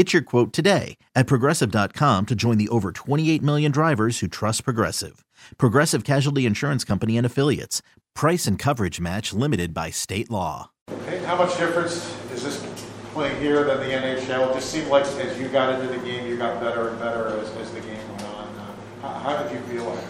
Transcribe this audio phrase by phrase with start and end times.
[0.00, 4.64] Get your quote today at progressive.com to join the over 28 million drivers who trust
[4.64, 5.26] Progressive.
[5.58, 7.82] Progressive Casualty Insurance Company and Affiliates.
[8.14, 10.70] Price and coverage match limited by state law.
[10.90, 14.48] Okay, how much difference is this playing here than the NHL?
[14.48, 17.38] It just seemed like as you got into the game, you got better and better
[17.38, 18.48] as, as the game went on.
[18.54, 20.02] Uh, how, how did you feel like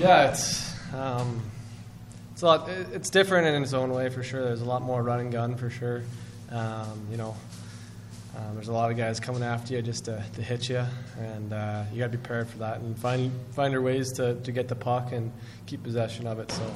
[0.00, 1.40] Yeah, it's um,
[2.32, 2.68] it's a lot.
[2.68, 4.42] It's different in its own way for sure.
[4.42, 6.02] There's a lot more run and gun for sure.
[6.50, 7.36] Um, you know,
[8.50, 10.84] um, there's a lot of guys coming after you just to, to hit you,
[11.18, 14.34] and uh, you got to be prepared for that and find find your ways to,
[14.40, 15.32] to get the puck and
[15.66, 16.50] keep possession of it.
[16.50, 16.74] So,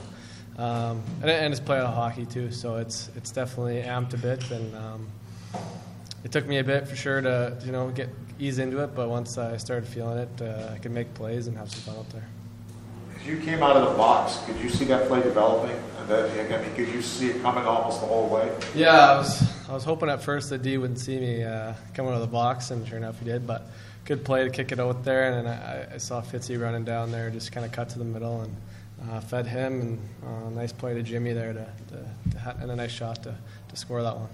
[0.62, 4.75] um, and, and it's playoff hockey too, so it's it's definitely amped a bit, and
[4.77, 5.08] um,
[6.22, 8.94] it took me a bit for sure to you know get ease into it.
[8.94, 11.97] But once I started feeling it, uh, I could make plays and have some fun
[11.97, 12.27] out there.
[13.19, 15.77] As you came out of the box, could you see that play developing?
[16.09, 18.55] I mean, could you see it coming almost the whole way?
[18.75, 22.10] Yeah, I was I was hoping at first that D wouldn't see me uh, coming
[22.12, 23.46] out of the box, and sure enough he did.
[23.46, 23.66] But
[24.04, 27.30] good play to kick it out there, and I, I saw Fitzy running down there,
[27.30, 28.56] just kind of cut to the middle and
[29.10, 32.76] uh, fed him, and uh, nice play to Jimmy there to, to, to and a
[32.76, 33.34] nice shot to,
[33.68, 34.28] to score that one.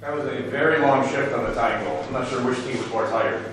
[0.00, 2.02] That was a very long shift on the tying goal.
[2.06, 3.44] I'm not sure which team was more tired.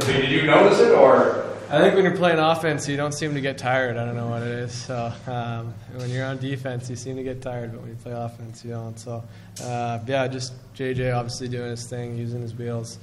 [0.00, 3.40] Did you notice it, or I think when you're playing offense, you don't seem to
[3.40, 3.96] get tired.
[3.96, 4.72] I don't know what it is.
[4.72, 8.12] So um, when you're on defense, you seem to get tired, but when you play
[8.12, 8.96] offense, you don't.
[8.96, 9.24] So
[9.60, 12.98] uh, yeah, just JJ obviously doing his thing, using his wheels.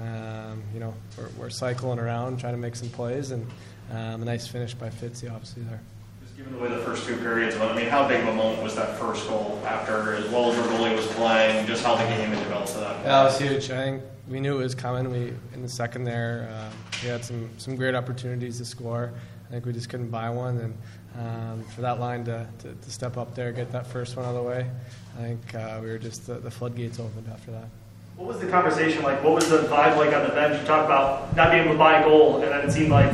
[0.00, 3.46] Um, you know, we're, we're, cycling around, trying to make some plays, and
[3.92, 5.80] um, a nice finish by Fitzy, obviously there.
[6.20, 6.68] Just given the way
[7.06, 10.14] two periods But I mean, how big of a moment was that first goal after,
[10.14, 13.04] as well as our goalie was playing, just how the game had developed to that?
[13.04, 13.70] Yeah, it was huge.
[13.70, 15.10] I think we knew it was coming.
[15.10, 16.70] We in the second there, uh,
[17.02, 19.12] we had some some great opportunities to score.
[19.46, 20.74] I think we just couldn't buy one, and
[21.18, 24.30] um, for that line to, to, to, step up there, get that first one out
[24.30, 24.68] of the way,
[25.16, 27.68] I think uh, we were just the, the, floodgates opened after that.
[28.16, 29.22] What was the conversation like?
[29.22, 30.60] What was the vibe like on the bench?
[30.60, 33.10] You talked about not being able to buy a goal, and then it seemed like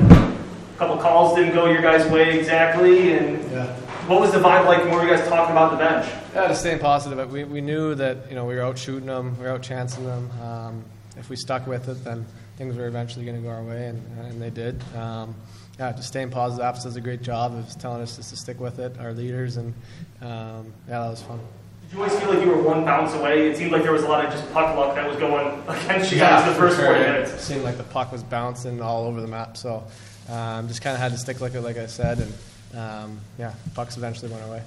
[0.74, 3.50] a couple calls didn't go your guys' way exactly, and.
[3.50, 3.76] Yeah.
[4.08, 4.80] What was the vibe like?
[4.86, 6.06] What were you guys talking about the bench?
[6.34, 7.30] Yeah, just staying positive.
[7.30, 10.04] We, we knew that you know we were out shooting them, we were out chancing
[10.04, 10.28] them.
[10.42, 10.84] Um,
[11.16, 14.02] if we stuck with it, then things were eventually going to go our way, and,
[14.26, 14.82] and they did.
[14.96, 15.36] Um,
[15.78, 16.64] yeah, just staying positive.
[16.64, 19.56] Apps does a great job of telling us just to stick with it, our leaders,
[19.56, 19.72] and
[20.20, 21.38] um, yeah, that was fun.
[21.92, 23.50] Did you always feel like you were one bounce away?
[23.50, 26.10] It seemed like there was a lot of just puck luck that was going against
[26.10, 26.86] you guys yeah, the first sure.
[26.86, 27.32] 40 minutes.
[27.32, 29.84] It seemed like the puck was bouncing all over the map, so
[30.30, 33.52] um, just kind of had to stick with it, like I said, and um, yeah,
[33.74, 34.60] pucks eventually went away.
[34.60, 34.62] way.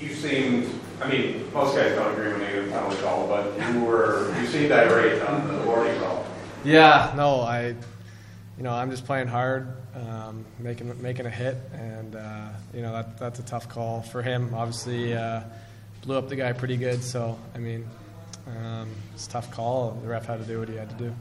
[0.00, 3.52] You seemed, I mean, most guys don't agree when they get a penalty call, but
[3.74, 6.24] you were, you seemed irate on the boarding call.
[6.64, 7.74] Yeah, no, I,
[8.56, 12.92] you know, I'm just playing hard, um, making making a hit, and uh, you know
[12.92, 14.54] that that's a tough call for him.
[14.54, 15.42] Obviously, uh,
[16.06, 17.86] blew up the guy pretty good, so I mean,
[18.46, 19.98] um, it's a tough call.
[20.02, 21.14] The ref had to do what he had to do.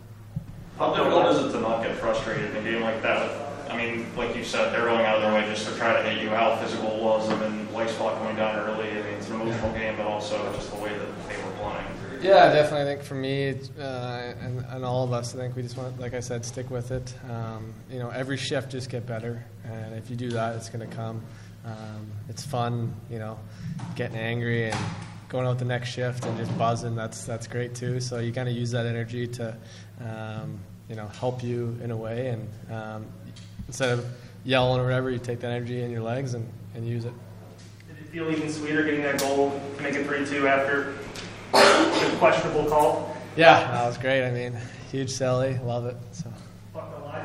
[0.78, 3.72] How difficult is it to not get frustrated in a game like that?
[3.72, 6.08] I mean, like you said, they're going out of their way just to try to
[6.08, 6.30] hit you.
[6.30, 8.90] How physical it was, and then white spot going down early.
[8.90, 9.80] I mean, it's an emotional yeah.
[9.80, 11.86] game, but also just the way that they were playing.
[12.22, 12.82] Yeah, definitely.
[12.82, 16.00] I think for me uh, and, and all of us, I think we just want,
[16.00, 17.14] like I said, stick with it.
[17.30, 20.88] Um, you know, every shift just get better, and if you do that, it's going
[20.88, 21.22] to come.
[21.66, 23.40] Um, it's fun, you know,
[23.96, 24.80] getting angry and
[25.30, 26.96] going out the next shift and just buzzing.
[26.96, 28.00] That's that's great too.
[28.00, 29.58] So you kind of use that energy to,
[30.02, 33.06] um, you know, help you in a way, and um,
[33.68, 34.06] instead of
[34.44, 37.14] yelling or whatever, you take that energy in your legs and, and use it.
[37.88, 40.94] Did it feel even sweeter getting that goal to make it 3 2 after
[41.52, 43.18] the questionable call?
[43.36, 44.26] Yeah, that was great.
[44.26, 44.56] I mean,
[44.92, 45.98] huge Sally, love it.
[46.12, 46.32] So.
[46.74, 47.22] Puck don't lie.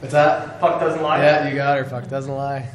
[0.00, 0.58] What's that?
[0.58, 1.22] Puck doesn't lie.
[1.22, 1.84] Yeah, you got her.
[1.84, 2.68] Puck doesn't lie.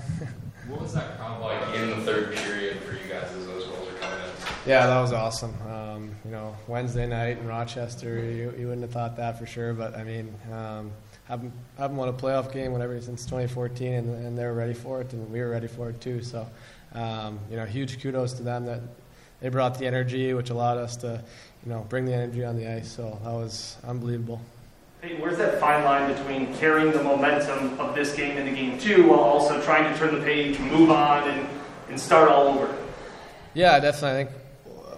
[0.70, 3.88] What was that crowd like in the third period for you guys as those goals
[3.90, 4.32] are coming in?
[4.66, 5.54] Yeah, that was awesome.
[5.68, 9.74] Um, you know, Wednesday night in Rochester, you, you wouldn't have thought that for sure,
[9.74, 10.92] but I mean, um,
[11.26, 15.02] haven't haven't won a playoff game whatever since 2014, and, and they were ready for
[15.02, 16.22] it, and we were ready for it too.
[16.22, 16.48] So
[16.94, 18.82] um, you know, huge kudos to them that
[19.42, 21.24] they brought the energy, which allowed us to,
[21.64, 22.92] you know, bring the energy on the ice.
[22.92, 24.42] So that was unbelievable.
[25.02, 29.20] Where's that fine line between carrying the momentum of this game into game two while
[29.20, 31.48] also trying to turn the page, move on, and,
[31.88, 32.76] and start all over?
[33.54, 34.10] Yeah, definitely.
[34.10, 34.38] I think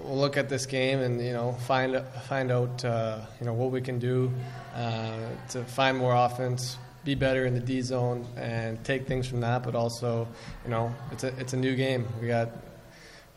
[0.04, 3.70] we'll look at this game and you know find find out uh, you know what
[3.70, 4.34] we can do
[4.74, 5.20] uh,
[5.50, 9.62] to find more offense, be better in the D zone, and take things from that.
[9.62, 10.28] But also,
[10.64, 12.08] you know, it's a it's a new game.
[12.20, 12.50] We got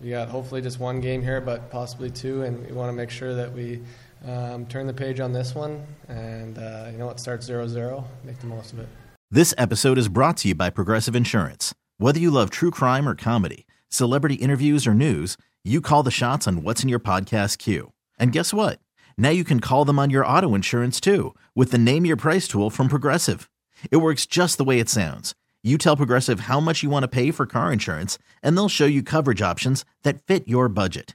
[0.00, 3.10] we got hopefully just one game here, but possibly two, and we want to make
[3.10, 3.82] sure that we.
[4.26, 7.20] Um, turn the page on this one, and uh, you know what?
[7.20, 8.04] Starts 0 0.
[8.24, 8.88] Make the most of it.
[9.30, 11.74] This episode is brought to you by Progressive Insurance.
[11.98, 16.46] Whether you love true crime or comedy, celebrity interviews or news, you call the shots
[16.46, 17.92] on what's in your podcast queue.
[18.18, 18.78] And guess what?
[19.18, 22.46] Now you can call them on your auto insurance too with the Name Your Price
[22.46, 23.50] tool from Progressive.
[23.90, 25.34] It works just the way it sounds.
[25.62, 28.86] You tell Progressive how much you want to pay for car insurance, and they'll show
[28.86, 31.14] you coverage options that fit your budget.